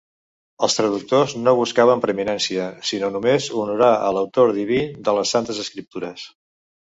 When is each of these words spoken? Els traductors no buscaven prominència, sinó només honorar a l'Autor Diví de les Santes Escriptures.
Els 0.67 0.75
traductors 0.77 1.35
no 1.41 1.51
buscaven 1.59 2.01
prominència, 2.05 2.65
sinó 2.91 3.11
només 3.17 3.51
honorar 3.63 3.91
a 3.97 4.09
l'Autor 4.15 4.53
Diví 4.57 4.79
de 5.09 5.17
les 5.19 5.35
Santes 5.37 5.61
Escriptures. 5.65 6.27